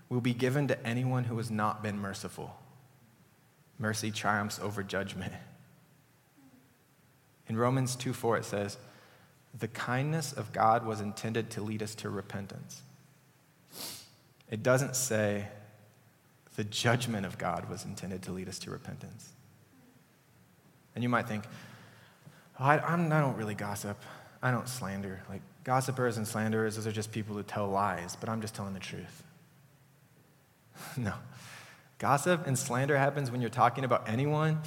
will 0.08 0.20
be 0.20 0.34
given 0.34 0.68
to 0.68 0.86
anyone 0.86 1.24
who 1.24 1.36
has 1.38 1.50
not 1.50 1.82
been 1.82 1.98
merciful. 1.98 2.56
Mercy 3.78 4.10
triumphs 4.10 4.58
over 4.60 4.82
judgment. 4.82 5.32
In 7.48 7.56
Romans 7.56 7.96
2 7.96 8.12
4, 8.12 8.38
it 8.38 8.44
says, 8.44 8.78
the 9.58 9.68
kindness 9.68 10.32
of 10.32 10.52
God 10.52 10.86
was 10.86 11.00
intended 11.00 11.50
to 11.50 11.62
lead 11.62 11.82
us 11.82 11.94
to 11.96 12.08
repentance. 12.08 12.82
It 14.50 14.62
doesn't 14.62 14.96
say 14.96 15.48
the 16.56 16.64
judgment 16.64 17.26
of 17.26 17.38
God 17.38 17.68
was 17.68 17.84
intended 17.84 18.22
to 18.22 18.32
lead 18.32 18.48
us 18.48 18.58
to 18.60 18.70
repentance. 18.70 19.30
And 20.94 21.02
you 21.02 21.08
might 21.08 21.26
think, 21.26 21.44
oh, 22.58 22.64
I, 22.64 22.94
I 22.94 22.96
don't 22.96 23.36
really 23.36 23.54
gossip. 23.54 24.02
I 24.42 24.50
don't 24.50 24.68
slander. 24.68 25.20
Like, 25.28 25.42
gossipers 25.64 26.16
and 26.16 26.26
slanderers, 26.26 26.76
those 26.76 26.86
are 26.86 26.92
just 26.92 27.12
people 27.12 27.36
who 27.36 27.42
tell 27.42 27.68
lies, 27.68 28.16
but 28.16 28.28
I'm 28.28 28.40
just 28.40 28.54
telling 28.54 28.74
the 28.74 28.80
truth. 28.80 29.22
no. 30.96 31.14
Gossip 31.98 32.46
and 32.46 32.58
slander 32.58 32.98
happens 32.98 33.30
when 33.30 33.40
you're 33.40 33.50
talking 33.50 33.84
about 33.84 34.08
anyone 34.08 34.60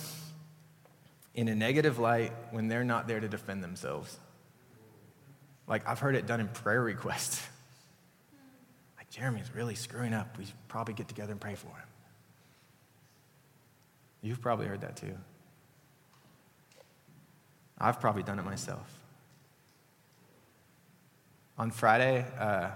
in 1.33 1.49
a 1.49 1.55
negative 1.55 1.99
light 1.99 2.31
when 2.51 2.69
they're 2.69 2.85
not 2.85 3.09
there 3.09 3.19
to 3.19 3.27
defend 3.27 3.61
themselves. 3.61 4.17
Like, 5.67 5.85
I've 5.87 5.99
heard 5.99 6.15
it 6.15 6.25
done 6.25 6.39
in 6.39 6.47
prayer 6.47 6.81
requests. 6.81 7.45
like, 8.97 9.09
Jeremy's 9.09 9.53
really 9.53 9.75
screwing 9.75 10.13
up. 10.13 10.37
We 10.37 10.45
probably 10.69 10.93
get 10.93 11.09
together 11.09 11.33
and 11.33 11.41
pray 11.41 11.55
for 11.55 11.67
him. 11.67 11.87
You've 14.21 14.41
probably 14.41 14.67
heard 14.67 14.81
that 14.81 14.95
too. 14.95 15.15
I've 17.77 17.99
probably 17.99 18.23
done 18.23 18.39
it 18.39 18.45
myself. 18.45 18.87
On 21.57 21.71
Friday, 21.71 22.25
uh, 22.37 22.71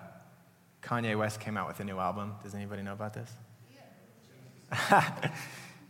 Kanye 0.82 1.18
West 1.18 1.40
came 1.40 1.58
out 1.58 1.68
with 1.68 1.80
a 1.80 1.84
new 1.84 2.00
album. 2.00 2.36
Does 2.44 2.56
anybody 2.56 2.82
know 2.82 2.94
about 2.94 3.14
this? 3.14 3.32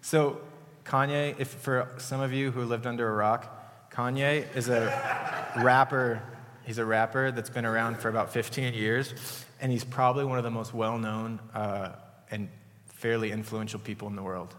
So, 0.02 0.40
Kanye, 0.86 1.40
if 1.40 1.50
for 1.50 1.94
some 1.98 2.22
of 2.22 2.32
you 2.32 2.52
who 2.52 2.64
lived 2.64 2.88
under 2.88 3.10
a 3.10 3.14
rock, 3.14 3.92
Kanye 3.92 4.46
is 4.56 4.70
a 4.70 5.54
rapper. 5.58 6.22
He's 6.64 6.78
a 6.78 6.86
rapper 6.86 7.32
that's 7.32 7.50
been 7.50 7.66
around 7.66 8.00
for 8.00 8.10
about 8.10 8.32
15 8.32 8.74
years, 8.74 9.14
and 9.60 9.72
he's 9.72 9.84
probably 9.84 10.24
one 10.24 10.38
of 10.38 10.44
the 10.44 10.52
most 10.52 10.74
well 10.74 10.98
known 10.98 11.40
uh, 11.54 11.92
and 12.32 12.50
fairly 12.88 13.32
influential 13.32 13.80
people 13.80 14.08
in 14.08 14.16
the 14.16 14.24
world. 14.24 14.56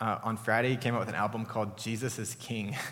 Uh, 0.00 0.18
on 0.24 0.36
Friday, 0.36 0.70
he 0.70 0.76
came 0.76 0.94
out 0.94 1.00
with 1.00 1.10
an 1.10 1.14
album 1.14 1.44
called 1.44 1.76
Jesus 1.76 2.18
is 2.18 2.34
King. 2.36 2.74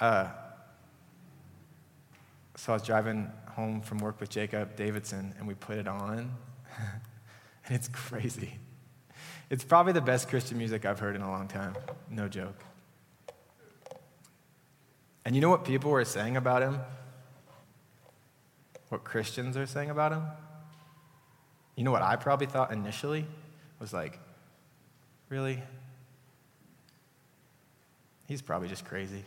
Uh, 0.00 0.28
so 2.56 2.72
I 2.72 2.76
was 2.76 2.82
driving 2.82 3.30
home 3.50 3.82
from 3.82 3.98
work 3.98 4.18
with 4.20 4.30
Jacob 4.30 4.76
Davidson, 4.76 5.34
and 5.38 5.46
we 5.46 5.54
put 5.54 5.76
it 5.76 5.86
on, 5.86 6.34
and 7.66 7.76
it's 7.76 7.88
crazy. 7.88 8.54
It's 9.50 9.64
probably 9.64 9.92
the 9.92 10.00
best 10.00 10.28
Christian 10.28 10.58
music 10.58 10.86
I've 10.86 10.98
heard 10.98 11.16
in 11.16 11.22
a 11.22 11.30
long 11.30 11.48
time. 11.48 11.74
No 12.08 12.28
joke. 12.28 12.58
And 15.24 15.34
you 15.34 15.40
know 15.40 15.50
what 15.50 15.64
people 15.64 15.90
were 15.90 16.04
saying 16.04 16.36
about 16.36 16.62
him? 16.62 16.78
What 18.88 19.04
Christians 19.04 19.56
are 19.56 19.66
saying 19.66 19.90
about 19.90 20.12
him? 20.12 20.22
You 21.76 21.84
know 21.84 21.90
what 21.90 22.02
I 22.02 22.16
probably 22.16 22.46
thought 22.46 22.72
initially? 22.72 23.26
Was 23.80 23.92
like, 23.92 24.18
really? 25.28 25.62
He's 28.26 28.42
probably 28.42 28.68
just 28.68 28.84
crazy. 28.84 29.24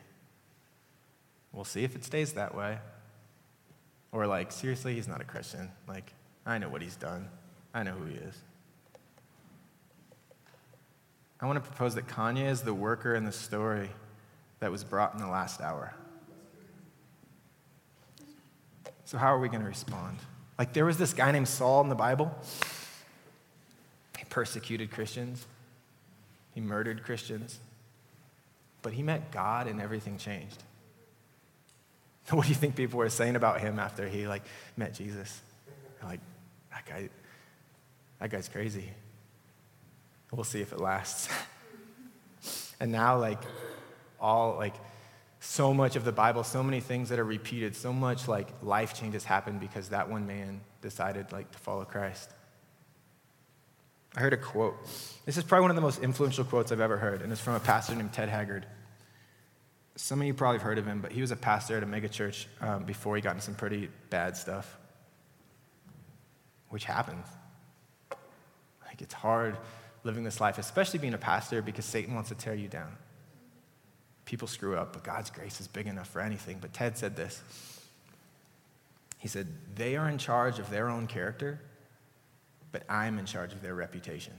We'll 1.54 1.64
see 1.64 1.84
if 1.84 1.96
it 1.96 2.04
stays 2.04 2.34
that 2.34 2.56
way. 2.56 2.80
Or, 4.12 4.28
like, 4.28 4.52
seriously, 4.52 4.96
he's 4.96 5.08
not 5.08 5.22
a 5.22 5.24
Christian. 5.24 5.72
Like, 5.88 6.14
I 6.46 6.58
know 6.58 6.70
what 6.70 6.82
he's 6.82 6.96
done, 6.96 7.30
I 7.74 7.84
know 7.84 7.94
who 7.94 8.06
he 8.06 8.16
is. 8.16 8.36
I 11.40 11.46
want 11.46 11.62
to 11.62 11.70
propose 11.70 11.96
that 11.96 12.08
Kanye 12.08 12.50
is 12.50 12.62
the 12.62 12.74
worker 12.74 13.16
in 13.16 13.26
the 13.26 13.32
story 13.32 13.90
that 14.60 14.72
was 14.72 14.84
brought 14.84 15.14
in 15.14 15.20
the 15.20 15.28
last 15.28 15.62
hour. 15.62 15.94
So, 19.06 19.18
how 19.18 19.34
are 19.36 19.40
we 19.40 19.50
going 19.50 19.62
to 19.62 19.68
respond? 19.68 20.20
Like, 20.58 20.74
there 20.74 20.86
was 20.86 20.98
this 20.98 21.14
guy 21.14 21.32
named 21.32 21.48
Saul 21.48 21.82
in 21.82 21.90
the 21.90 21.96
Bible. 21.96 22.34
He 24.18 24.26
persecuted 24.26 24.90
Christians, 24.92 25.46
he 26.54 26.62
murdered 26.62 27.04
Christians, 27.04 27.60
but 28.82 28.94
he 28.94 29.04
met 29.04 29.32
God 29.32 29.68
and 29.68 29.82
everything 29.82 30.18
changed. 30.18 30.64
What 32.32 32.44
do 32.44 32.50
you 32.50 32.56
think 32.56 32.76
people 32.76 33.00
were 33.00 33.10
saying 33.10 33.36
about 33.36 33.60
him 33.60 33.80
after 33.80 34.08
he 34.08 34.28
like 34.28 34.44
met 34.78 34.94
Jesus? 34.94 35.42
They're 36.00 36.10
like, 36.10 36.22
that 36.72 36.86
guy, 36.86 37.10
that 38.20 38.30
guy's 38.30 38.48
crazy. 38.48 38.90
We'll 40.32 40.44
see 40.44 40.62
if 40.62 40.72
it 40.72 40.80
lasts. 40.80 41.30
and 42.80 42.92
now, 42.92 43.20
like, 43.20 43.42
all 44.20 44.56
like 44.56 44.74
so 45.40 45.74
much 45.74 45.96
of 45.96 46.06
the 46.06 46.12
Bible, 46.12 46.44
so 46.44 46.64
many 46.64 46.80
things 46.80 47.10
that 47.10 47.20
are 47.20 47.26
repeated, 47.26 47.76
so 47.76 47.92
much 47.92 48.28
like 48.28 48.48
life 48.64 48.94
changes 48.98 49.26
happen 49.26 49.60
because 49.60 49.90
that 49.90 50.10
one 50.10 50.26
man 50.26 50.62
decided 50.82 51.32
like 51.32 51.52
to 51.52 51.60
follow 51.60 51.84
Christ. 51.84 52.32
I 54.16 54.22
heard 54.22 54.34
a 54.34 54.38
quote. 54.38 54.76
This 55.26 55.38
is 55.38 55.44
probably 55.44 55.64
one 55.64 55.72
of 55.72 55.76
the 55.76 55.82
most 55.82 56.02
influential 56.02 56.46
quotes 56.46 56.72
I've 56.72 56.80
ever 56.80 56.98
heard, 56.98 57.22
and 57.22 57.32
it's 57.32 57.42
from 57.42 57.56
a 57.56 57.60
pastor 57.60 57.94
named 57.94 58.14
Ted 58.14 58.30
Haggard 58.30 58.66
some 59.96 60.22
of 60.22 60.28
you 60.28 60.34
probably 60.34 60.58
have 60.58 60.64
heard 60.64 60.78
of 60.78 60.88
him, 60.88 61.02
but 61.02 61.12
he 61.12 61.22
was 61.22 61.32
a 61.32 61.36
pastor 61.36 61.78
at 61.78 61.84
a 61.84 61.86
megachurch 61.86 62.46
um, 62.62 62.84
before 62.84 63.16
he 63.16 63.22
got 63.22 63.32
into 63.32 63.44
some 63.44 63.56
pretty 63.56 63.90
bad 64.10 64.36
stuff, 64.36 64.78
which 66.70 66.86
happens. 66.86 67.28
Like, 68.86 69.02
it's 69.02 69.14
hard 69.14 69.58
living 70.04 70.24
this 70.24 70.42
life, 70.42 70.58
especially 70.58 71.00
being 71.00 71.14
a 71.14 71.20
pastor, 71.20 71.62
because 71.62 71.86
Satan 71.86 72.16
wants 72.16 72.30
to 72.30 72.36
tear 72.36 72.56
you 72.56 72.68
down. 72.68 72.92
People 74.26 74.48
screw 74.48 74.76
up, 74.78 74.94
but 74.94 75.04
God's 75.04 75.30
grace 75.30 75.62
is 75.62 75.68
big 75.68 75.88
enough 75.88 76.10
for 76.10 76.22
anything. 76.22 76.58
But 76.60 76.74
Ted 76.74 76.98
said 76.98 77.16
this 77.16 77.42
He 79.20 79.28
said, 79.28 79.48
They 79.76 79.96
are 79.96 80.10
in 80.10 80.18
charge 80.18 80.60
of 80.60 80.70
their 80.70 80.90
own 80.90 81.08
character, 81.08 81.60
but 82.72 82.84
I'm 82.90 83.20
in 83.20 83.26
charge 83.26 83.54
of 83.54 83.62
their 83.62 83.76
reputation. 83.76 84.34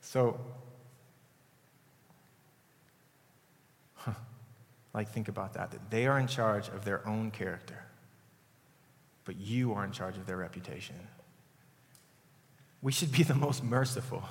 So, 0.00 0.40
Like, 4.92 5.08
think 5.08 5.28
about 5.28 5.54
that, 5.54 5.70
that 5.70 5.90
they 5.90 6.06
are 6.06 6.18
in 6.18 6.26
charge 6.26 6.68
of 6.68 6.84
their 6.84 7.06
own 7.06 7.30
character, 7.30 7.84
but 9.24 9.36
you 9.36 9.72
are 9.72 9.84
in 9.84 9.92
charge 9.92 10.16
of 10.16 10.26
their 10.26 10.36
reputation. 10.36 10.96
We 12.82 12.92
should 12.92 13.12
be 13.12 13.22
the 13.22 13.34
most 13.34 13.62
merciful. 13.62 14.24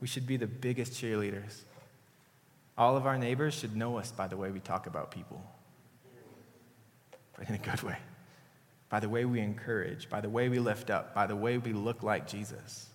We 0.00 0.08
should 0.08 0.26
be 0.26 0.36
the 0.36 0.46
biggest 0.46 0.94
cheerleaders. 0.94 1.62
All 2.76 2.96
of 2.96 3.06
our 3.06 3.18
neighbors 3.18 3.54
should 3.54 3.76
know 3.76 3.98
us 3.98 4.10
by 4.10 4.26
the 4.26 4.36
way 4.36 4.50
we 4.50 4.58
talk 4.58 4.86
about 4.86 5.10
people, 5.10 5.44
but 7.38 7.48
in 7.48 7.54
a 7.54 7.58
good 7.58 7.82
way. 7.82 7.98
By 8.88 9.00
the 9.00 9.08
way 9.08 9.24
we 9.24 9.40
encourage, 9.40 10.10
by 10.10 10.20
the 10.20 10.28
way 10.28 10.48
we 10.48 10.58
lift 10.58 10.90
up, 10.90 11.14
by 11.14 11.26
the 11.26 11.36
way 11.36 11.58
we 11.58 11.72
look 11.72 12.02
like 12.02 12.26
Jesus. 12.26 12.88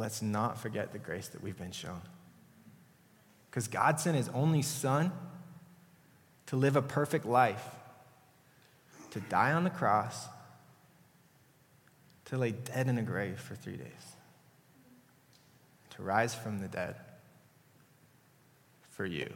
Let's 0.00 0.22
not 0.22 0.58
forget 0.58 0.92
the 0.92 0.98
grace 0.98 1.28
that 1.28 1.42
we've 1.42 1.58
been 1.58 1.70
shown. 1.70 2.00
Because 3.50 3.68
God 3.68 4.00
sent 4.00 4.16
his 4.16 4.28
only 4.30 4.62
son 4.62 5.12
to 6.46 6.56
live 6.56 6.74
a 6.74 6.82
perfect 6.82 7.26
life, 7.26 7.64
to 9.10 9.20
die 9.20 9.52
on 9.52 9.62
the 9.62 9.70
cross, 9.70 10.26
to 12.24 12.38
lay 12.38 12.52
dead 12.52 12.88
in 12.88 12.96
a 12.96 13.02
grave 13.02 13.38
for 13.38 13.54
three 13.54 13.76
days, 13.76 13.86
to 15.90 16.02
rise 16.02 16.34
from 16.34 16.60
the 16.60 16.68
dead 16.68 16.96
for 18.88 19.04
you. 19.04 19.28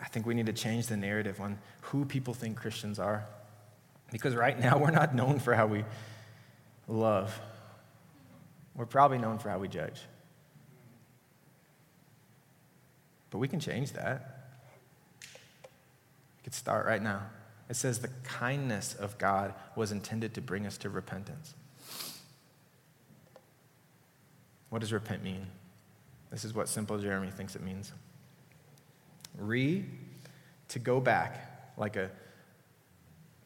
I 0.00 0.06
think 0.06 0.26
we 0.26 0.34
need 0.34 0.46
to 0.46 0.52
change 0.52 0.86
the 0.86 0.96
narrative 0.96 1.40
on 1.40 1.58
who 1.82 2.04
people 2.04 2.34
think 2.34 2.56
Christians 2.56 2.98
are. 2.98 3.24
Because 4.10 4.34
right 4.34 4.58
now, 4.58 4.78
we're 4.78 4.90
not 4.90 5.14
known 5.14 5.38
for 5.38 5.54
how 5.54 5.66
we 5.66 5.84
love. 6.88 7.38
We're 8.74 8.86
probably 8.86 9.18
known 9.18 9.38
for 9.38 9.50
how 9.50 9.58
we 9.58 9.68
judge. 9.68 10.00
But 13.30 13.38
we 13.38 13.48
can 13.48 13.60
change 13.60 13.92
that. 13.92 14.56
We 15.22 16.44
could 16.44 16.54
start 16.54 16.86
right 16.86 17.02
now. 17.02 17.22
It 17.68 17.76
says 17.76 18.00
the 18.00 18.10
kindness 18.24 18.94
of 18.94 19.16
God 19.18 19.54
was 19.76 19.92
intended 19.92 20.34
to 20.34 20.40
bring 20.40 20.66
us 20.66 20.76
to 20.78 20.90
repentance. 20.90 21.54
What 24.68 24.80
does 24.80 24.92
repent 24.92 25.22
mean? 25.22 25.46
This 26.30 26.44
is 26.44 26.54
what 26.54 26.68
simple 26.68 26.98
Jeremy 26.98 27.30
thinks 27.30 27.56
it 27.56 27.62
means. 27.62 27.92
Re, 29.36 29.84
to 30.68 30.78
go 30.78 31.00
back, 31.00 31.72
like 31.76 31.96
a, 31.96 32.10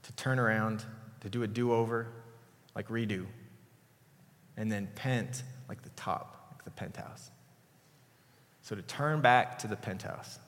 to 0.02 0.12
turn 0.12 0.38
around, 0.38 0.85
to 1.21 1.28
do 1.28 1.43
a 1.43 1.47
do 1.47 1.73
over, 1.73 2.07
like 2.76 2.88
redo. 2.88 3.26
And 4.56 4.71
then 4.71 4.88
pent, 4.95 5.42
like 5.68 5.83
the 5.83 5.88
top, 5.90 6.52
like 6.52 6.64
the 6.64 6.71
penthouse. 6.71 7.30
So 8.62 8.76
to 8.76 8.83
turn 8.83 9.21
back 9.21 9.59
to 9.61 9.66
the 9.66 9.76
penthouse, 9.76 10.38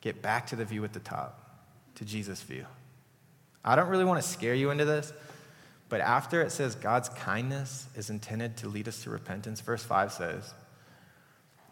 get 0.00 0.20
back 0.20 0.48
to 0.48 0.56
the 0.56 0.64
view 0.64 0.84
at 0.84 0.92
the 0.92 1.00
top, 1.00 1.62
to 1.94 2.04
Jesus' 2.04 2.42
view. 2.42 2.66
I 3.64 3.76
don't 3.76 3.88
really 3.88 4.04
want 4.04 4.22
to 4.22 4.28
scare 4.28 4.54
you 4.54 4.70
into 4.70 4.84
this, 4.84 5.12
but 5.88 6.00
after 6.00 6.42
it 6.42 6.50
says 6.50 6.74
God's 6.74 7.08
kindness 7.08 7.86
is 7.94 8.10
intended 8.10 8.56
to 8.58 8.68
lead 8.68 8.88
us 8.88 9.02
to 9.04 9.10
repentance, 9.10 9.60
verse 9.60 9.82
5 9.82 10.12
says, 10.12 10.54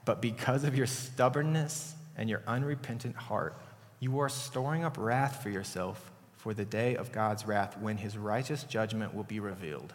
But 0.05 0.21
because 0.21 0.65
of 0.65 0.77
your 0.77 0.87
stubbornness 0.87 1.95
and 2.17 2.29
your 2.29 2.43
unrepentant 2.47 3.17
heart, 3.17 3.61
you 4.01 4.19
are 4.21 4.29
storing 4.29 4.85
up 4.85 4.97
wrath 4.99 5.43
for 5.43 5.51
yourself 5.51 6.13
for 6.39 6.55
the 6.55 6.65
day 6.65 6.97
of 6.97 7.13
God's 7.13 7.47
wrath 7.47 7.77
when 7.79 7.99
his 7.99 8.17
righteous 8.17 8.63
judgment 8.63 9.13
will 9.13 9.25
be 9.25 9.41
revealed. 9.41 9.93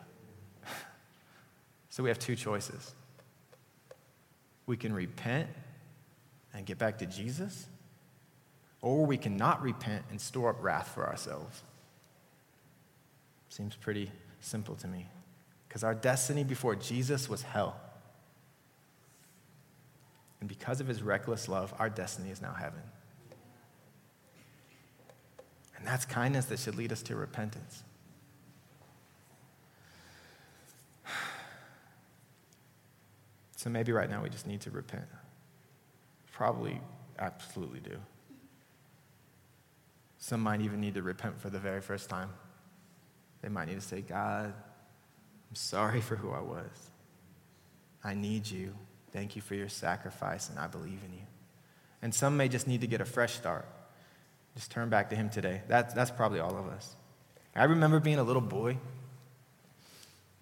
so 1.89 2.03
we 2.03 2.09
have 2.09 2.19
two 2.19 2.35
choices. 2.35 2.93
We 4.65 4.77
can 4.77 4.93
repent 4.93 5.47
and 6.53 6.65
get 6.65 6.77
back 6.77 6.99
to 6.99 7.05
Jesus, 7.05 7.65
or 8.81 9.05
we 9.05 9.17
cannot 9.17 9.61
repent 9.61 10.03
and 10.11 10.19
store 10.19 10.49
up 10.49 10.61
wrath 10.61 10.89
for 10.93 11.07
ourselves. 11.07 11.63
Seems 13.47 13.75
pretty 13.75 14.11
simple 14.41 14.75
to 14.75 14.87
me. 14.87 15.07
Because 15.67 15.83
our 15.83 15.95
destiny 15.95 16.43
before 16.43 16.75
Jesus 16.75 17.29
was 17.29 17.41
hell. 17.41 17.79
And 20.41 20.49
because 20.49 20.81
of 20.81 20.87
his 20.87 21.01
reckless 21.01 21.47
love, 21.47 21.73
our 21.79 21.89
destiny 21.89 22.29
is 22.29 22.41
now 22.41 22.53
heaven. 22.53 22.81
And 25.83 25.91
that's 25.91 26.05
kindness 26.05 26.45
that 26.45 26.59
should 26.59 26.75
lead 26.75 26.93
us 26.93 27.03
to 27.03 27.15
repentance. 27.17 27.83
So 33.57 33.69
maybe 33.69 33.93
right 33.93 34.09
now 34.09 34.21
we 34.21 34.29
just 34.29 34.45
need 34.45 34.59
to 34.61 34.71
repent. 34.71 35.05
Probably, 36.33 36.81
absolutely 37.17 37.79
do. 37.79 37.97
Some 40.17 40.41
might 40.41 40.59
even 40.59 40.81
need 40.81 40.95
to 40.95 41.01
repent 41.01 41.39
for 41.39 41.49
the 41.49 41.59
very 41.59 41.79
first 41.79 42.09
time. 42.09 42.29
They 43.41 43.47
might 43.47 43.69
need 43.69 43.75
to 43.75 43.81
say, 43.81 44.01
God, 44.01 44.47
I'm 44.47 45.55
sorry 45.55 46.01
for 46.01 46.17
who 46.17 46.31
I 46.31 46.41
was. 46.41 46.91
I 48.03 48.15
need 48.15 48.49
you. 48.49 48.73
Thank 49.13 49.37
you 49.37 49.41
for 49.41 49.55
your 49.55 49.69
sacrifice, 49.69 50.49
and 50.49 50.59
I 50.59 50.67
believe 50.67 50.99
in 51.05 51.13
you. 51.13 51.25
And 52.01 52.13
some 52.13 52.35
may 52.35 52.49
just 52.49 52.67
need 52.67 52.81
to 52.81 52.87
get 52.87 52.99
a 52.99 53.05
fresh 53.05 53.35
start. 53.35 53.65
Just 54.55 54.71
turn 54.71 54.89
back 54.89 55.09
to 55.09 55.15
Him 55.15 55.29
today. 55.29 55.61
That's, 55.67 55.93
that's 55.93 56.11
probably 56.11 56.39
all 56.39 56.57
of 56.57 56.67
us. 56.67 56.95
I 57.55 57.65
remember 57.65 57.99
being 57.99 58.19
a 58.19 58.23
little 58.23 58.41
boy 58.41 58.77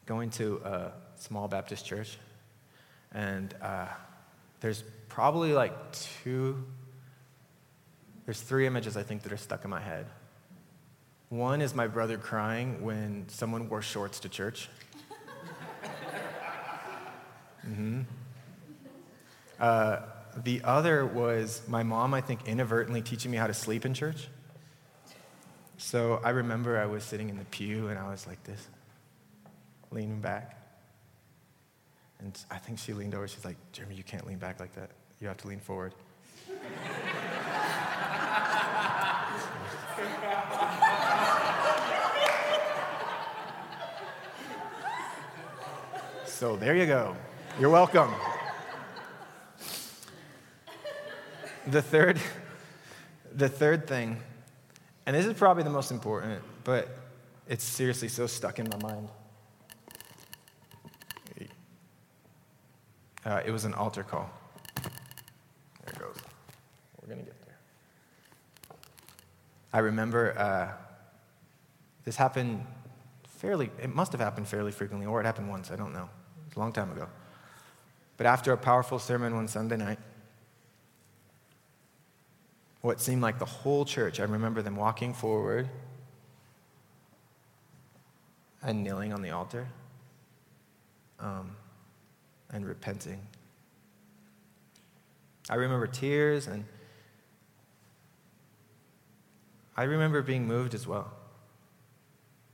going 0.05 0.29
to 0.31 0.61
a 0.63 0.91
small 1.15 1.47
Baptist 1.47 1.85
church, 1.85 2.17
and 3.13 3.53
uh, 3.61 3.87
there's 4.61 4.83
probably 5.09 5.53
like 5.53 5.73
two, 5.91 6.65
there's 8.25 8.41
three 8.41 8.65
images 8.65 8.97
I 8.97 9.03
think 9.03 9.23
that 9.23 9.31
are 9.31 9.37
stuck 9.37 9.63
in 9.63 9.69
my 9.69 9.81
head. 9.81 10.07
One 11.29 11.61
is 11.61 11.73
my 11.73 11.87
brother 11.87 12.17
crying 12.17 12.81
when 12.81 13.25
someone 13.29 13.69
wore 13.69 13.81
shorts 13.81 14.19
to 14.21 14.29
church. 14.29 14.69
mm-hmm. 17.65 18.01
Uh, 19.59 19.97
the 20.37 20.61
other 20.63 21.05
was 21.05 21.61
my 21.67 21.83
mom, 21.83 22.13
I 22.13 22.21
think, 22.21 22.47
inadvertently 22.47 23.01
teaching 23.01 23.31
me 23.31 23.37
how 23.37 23.47
to 23.47 23.53
sleep 23.53 23.85
in 23.85 23.93
church. 23.93 24.27
So 25.77 26.21
I 26.23 26.29
remember 26.29 26.77
I 26.77 26.85
was 26.85 27.03
sitting 27.03 27.29
in 27.29 27.37
the 27.37 27.45
pew 27.45 27.87
and 27.87 27.97
I 27.97 28.09
was 28.09 28.27
like 28.27 28.43
this, 28.43 28.67
leaning 29.89 30.21
back. 30.21 30.57
And 32.19 32.37
I 32.51 32.57
think 32.57 32.77
she 32.77 32.93
leaned 32.93 33.15
over. 33.15 33.27
She's 33.27 33.43
like, 33.43 33.57
Jeremy, 33.71 33.95
you 33.95 34.03
can't 34.03 34.27
lean 34.27 34.37
back 34.37 34.59
like 34.59 34.75
that. 34.75 34.91
You 35.19 35.27
have 35.27 35.37
to 35.37 35.47
lean 35.47 35.59
forward. 35.59 35.93
so 46.25 46.55
there 46.55 46.75
you 46.75 46.85
go. 46.85 47.15
You're 47.59 47.69
welcome. 47.69 48.13
The 51.67 51.81
third, 51.81 52.19
the 53.33 53.47
third 53.47 53.87
thing, 53.87 54.17
and 55.05 55.15
this 55.15 55.25
is 55.25 55.33
probably 55.33 55.63
the 55.63 55.69
most 55.69 55.91
important, 55.91 56.41
but 56.63 56.89
it's 57.47 57.63
seriously 57.63 58.07
so 58.07 58.25
stuck 58.27 58.59
in 58.59 58.67
my 58.69 58.77
mind. 58.77 59.09
Uh, 63.23 63.41
it 63.45 63.51
was 63.51 63.65
an 63.65 63.73
altar 63.75 64.01
call. 64.03 64.29
There 64.81 65.93
it 65.93 65.99
goes. 65.99 66.15
We're 66.99 67.07
going 67.07 67.19
to 67.19 67.25
get 67.25 67.39
there. 67.45 68.77
I 69.71 69.79
remember 69.79 70.37
uh, 70.37 70.71
this 72.03 72.15
happened 72.15 72.65
fairly, 73.27 73.69
it 73.81 73.93
must 73.93 74.11
have 74.11 74.21
happened 74.21 74.47
fairly 74.47 74.71
frequently, 74.71 75.05
or 75.05 75.21
it 75.21 75.25
happened 75.25 75.49
once, 75.49 75.69
I 75.69 75.75
don't 75.75 75.93
know. 75.93 76.09
It 76.45 76.49
was 76.49 76.55
a 76.55 76.59
long 76.59 76.73
time 76.73 76.91
ago. 76.91 77.07
But 78.17 78.25
after 78.25 78.53
a 78.53 78.57
powerful 78.57 78.97
sermon 78.97 79.35
one 79.35 79.47
Sunday 79.47 79.77
night, 79.77 79.99
what 82.81 82.99
seemed 82.99 83.21
like 83.21 83.39
the 83.39 83.45
whole 83.45 83.85
church, 83.85 84.19
I 84.19 84.23
remember 84.23 84.61
them 84.61 84.75
walking 84.75 85.13
forward 85.13 85.69
and 88.63 88.83
kneeling 88.83 89.13
on 89.13 89.21
the 89.21 89.31
altar 89.31 89.67
um, 91.19 91.55
and 92.49 92.65
repenting. 92.65 93.19
I 95.49 95.55
remember 95.55 95.87
tears 95.87 96.47
and 96.47 96.65
I 99.77 99.83
remember 99.83 100.21
being 100.21 100.47
moved 100.47 100.73
as 100.73 100.87
well. 100.87 101.11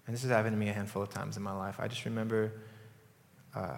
And 0.06 0.14
this 0.14 0.22
has 0.24 0.32
happened 0.32 0.54
to 0.54 0.58
me 0.58 0.70
a 0.70 0.74
handful 0.74 1.02
of 1.02 1.10
times 1.10 1.36
in 1.36 1.44
my 1.44 1.52
life. 1.52 1.80
I 1.80 1.88
just 1.88 2.06
remember 2.06 2.54
uh, 3.54 3.78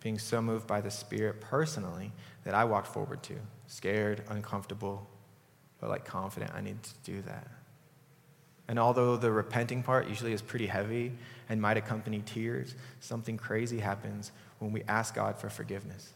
being 0.00 0.18
so 0.18 0.40
moved 0.40 0.66
by 0.66 0.80
the 0.80 0.90
Spirit 0.90 1.40
personally 1.40 2.12
that 2.44 2.54
I 2.54 2.64
walked 2.64 2.86
forward 2.86 3.22
to, 3.24 3.34
scared, 3.66 4.22
uncomfortable, 4.28 5.06
but 5.80 5.90
like 5.90 6.04
confident 6.04 6.52
I 6.54 6.60
need 6.60 6.82
to 6.82 6.92
do 7.04 7.22
that. 7.22 7.48
And 8.68 8.78
although 8.78 9.16
the 9.16 9.30
repenting 9.30 9.82
part 9.82 10.08
usually 10.08 10.32
is 10.32 10.40
pretty 10.40 10.66
heavy 10.66 11.12
and 11.48 11.60
might 11.60 11.76
accompany 11.76 12.20
tears, 12.20 12.74
something 13.00 13.36
crazy 13.36 13.78
happens 13.78 14.32
when 14.58 14.72
we 14.72 14.82
ask 14.88 15.14
God 15.14 15.38
for 15.38 15.50
forgiveness. 15.50 16.12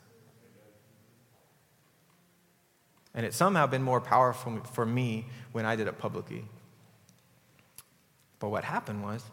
And 3.14 3.26
it's 3.26 3.36
somehow 3.36 3.66
been 3.66 3.82
more 3.82 4.00
powerful 4.00 4.60
for 4.72 4.86
me 4.86 5.26
when 5.52 5.66
I 5.66 5.76
did 5.76 5.88
it 5.88 5.98
publicly. 5.98 6.44
But 8.38 8.50
what 8.50 8.64
happened 8.64 9.02
was 9.02 9.24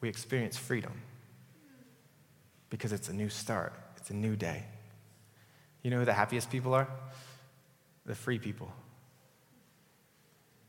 we 0.00 0.08
experienced 0.08 0.60
freedom 0.60 0.92
because 2.70 2.92
it's 2.92 3.08
a 3.08 3.12
new 3.12 3.28
start, 3.28 3.74
it's 3.96 4.10
a 4.10 4.14
new 4.14 4.36
day. 4.36 4.64
You 5.82 5.90
know 5.90 5.98
who 5.98 6.04
the 6.04 6.12
happiest 6.12 6.50
people 6.50 6.74
are? 6.74 6.88
The 8.06 8.14
free 8.14 8.38
people. 8.38 8.72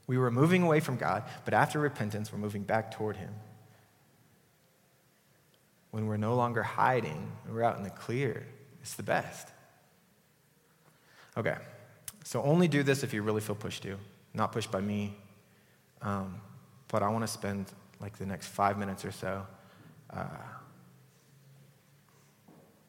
We 0.08 0.17
were 0.17 0.32
moving 0.32 0.63
away 0.63 0.80
from 0.80 0.97
God, 0.97 1.24
but 1.45 1.54
after 1.54 1.80
repentance, 1.80 2.32
we're 2.32 2.39
moving 2.39 2.63
back 2.63 2.91
toward 2.91 3.17
Him. 3.17 3.34
When 5.91 6.08
we're 6.08 6.17
no 6.17 6.36
longer 6.36 6.63
hiding, 6.63 7.32
we're 7.50 7.63
out 7.63 7.78
in 7.78 7.84
the 7.84 7.89
clear, 7.89 8.45
it's 8.82 8.95
the 8.95 9.04
best. 9.04 9.50
Okay, 11.38 11.56
so 12.24 12.41
only 12.43 12.67
do 12.67 12.84
this 12.84 13.04
if 13.04 13.13
you 13.13 13.21
really 13.21 13.41
feel 13.41 13.56
pushed 13.56 13.84
to, 13.84 13.97
not 14.34 14.52
pushed 14.52 14.71
by 14.71 14.82
me. 14.82 15.15
Um, 16.02 16.41
but 16.88 17.04
I 17.04 17.10
want 17.10 17.24
to 17.24 17.28
spend 17.28 17.71
like 18.02 18.17
the 18.17 18.26
next 18.26 18.47
five 18.47 18.78
minutes 18.78 19.06
or 19.06 19.12
so 19.12 19.45
uh, 20.10 20.26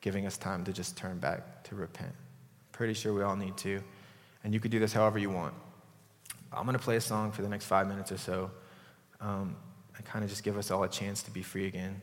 giving 0.02 0.26
us 0.26 0.36
time 0.36 0.64
to 0.64 0.72
just 0.72 0.96
turn 0.96 1.18
back 1.18 1.64
to 1.64 1.74
repent. 1.74 2.12
Pretty 2.72 2.92
sure 2.92 3.14
we 3.14 3.22
all 3.22 3.36
need 3.36 3.56
to. 3.58 3.82
And 4.44 4.52
you 4.52 4.60
could 4.60 4.70
do 4.70 4.78
this 4.78 4.92
however 4.92 5.18
you 5.18 5.30
want. 5.30 5.54
I'm 6.52 6.64
going 6.64 6.76
to 6.76 6.82
play 6.82 6.96
a 6.96 7.00
song 7.00 7.32
for 7.32 7.40
the 7.40 7.48
next 7.48 7.64
five 7.64 7.88
minutes 7.88 8.12
or 8.12 8.18
so 8.18 8.50
um, 9.20 9.56
and 9.96 10.04
kind 10.04 10.22
of 10.22 10.28
just 10.28 10.44
give 10.44 10.58
us 10.58 10.70
all 10.70 10.82
a 10.82 10.88
chance 10.88 11.22
to 11.22 11.30
be 11.30 11.42
free 11.42 11.66
again. 11.66 12.02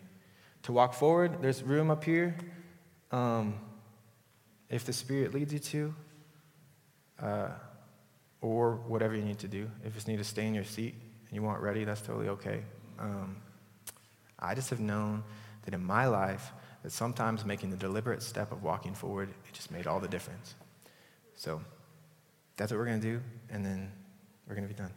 To 0.64 0.72
walk 0.72 0.96
forward, 0.96 1.42
there's 1.42 1.62
room 1.62 1.92
up 1.92 2.04
here. 2.04 2.36
Um, 3.12 3.54
if 4.70 4.86
the 4.86 4.94
Spirit 4.94 5.34
leads 5.34 5.54
you 5.54 5.60
to, 5.60 5.96
uh, 7.22 7.50
or 8.42 8.76
whatever 8.88 9.16
you 9.16 9.24
need 9.24 9.40
to 9.40 9.48
do. 9.48 9.70
If 9.84 9.96
you 9.96 10.14
need 10.14 10.20
to 10.20 10.24
stay 10.24 10.46
in 10.48 10.54
your 10.54 10.64
seat 10.64 10.96
and 11.28 11.36
you 11.36 11.44
want 11.44 11.62
ready, 11.62 11.84
that's 11.84 12.02
totally 12.02 12.30
okay. 12.30 12.62
Um, 12.98 13.38
I 14.38 14.56
just 14.56 14.70
have 14.70 14.80
known 14.80 15.24
that 15.64 15.74
in 15.74 15.84
my 15.84 16.08
life, 16.08 16.52
that 16.84 16.92
sometimes 16.92 17.46
making 17.46 17.70
the 17.70 17.78
deliberate 17.78 18.22
step 18.22 18.52
of 18.52 18.64
walking 18.64 18.94
forward, 18.94 19.30
it 19.30 19.54
just 19.54 19.72
made 19.72 19.88
all 19.88 20.00
the 20.00 20.08
difference. 20.08 20.56
So 21.36 21.62
that's 22.58 22.72
what 22.72 22.78
we're 22.78 22.86
going 22.86 23.02
to 23.02 23.08
do, 23.08 23.22
and 23.50 23.66
then 23.66 23.92
we're 24.48 24.56
going 24.56 24.68
to 24.68 24.74
be 24.74 24.78
done. 24.78 24.92